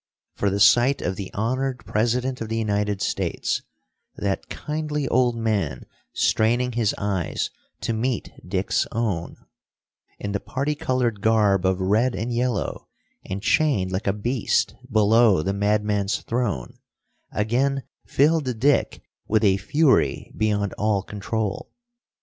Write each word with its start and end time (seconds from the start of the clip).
For 0.33 0.49
the 0.49 0.59
sight 0.59 1.03
of 1.03 1.15
the 1.15 1.31
honored 1.35 1.85
President 1.85 2.41
of 2.41 2.49
the 2.49 2.57
United 2.57 3.03
States 3.03 3.61
that 4.15 4.49
kindly 4.49 5.07
old 5.07 5.35
man 5.35 5.85
straining 6.11 6.71
his 6.71 6.95
eyes 6.97 7.51
to 7.81 7.93
meet 7.93 8.31
Dick's 8.43 8.87
own 8.91 9.35
in 10.17 10.31
the 10.31 10.39
parti 10.39 10.73
colored 10.73 11.21
garb 11.21 11.67
of 11.67 11.79
red 11.79 12.15
and 12.15 12.33
yellow, 12.33 12.87
and 13.29 13.43
chained 13.43 13.91
like 13.91 14.07
a 14.07 14.11
beast 14.13 14.73
below 14.91 15.43
the 15.43 15.53
madman's 15.53 16.23
throne, 16.23 16.79
again 17.31 17.83
filled 18.07 18.57
Dick 18.59 19.03
with 19.27 19.43
a 19.43 19.57
fury 19.57 20.33
beyond 20.35 20.73
all 20.79 21.03
control. 21.03 21.69